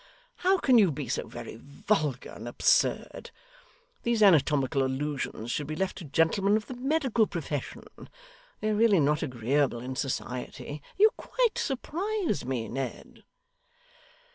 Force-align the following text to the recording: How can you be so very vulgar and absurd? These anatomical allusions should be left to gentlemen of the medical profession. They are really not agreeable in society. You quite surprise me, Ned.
How 0.37 0.57
can 0.57 0.79
you 0.79 0.89
be 0.89 1.07
so 1.07 1.27
very 1.27 1.57
vulgar 1.61 2.31
and 2.31 2.47
absurd? 2.47 3.29
These 4.01 4.23
anatomical 4.23 4.81
allusions 4.83 5.51
should 5.51 5.67
be 5.67 5.75
left 5.75 5.99
to 5.99 6.05
gentlemen 6.05 6.57
of 6.57 6.65
the 6.65 6.73
medical 6.73 7.27
profession. 7.27 7.83
They 8.61 8.69
are 8.71 8.73
really 8.73 8.99
not 8.99 9.21
agreeable 9.21 9.79
in 9.79 9.95
society. 9.95 10.81
You 10.97 11.11
quite 11.17 11.59
surprise 11.59 12.43
me, 12.45 12.67
Ned. 12.67 13.25